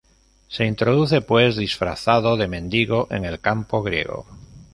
[0.47, 4.25] Se introduce pues, disfrazado de mendigo, en el campo griego.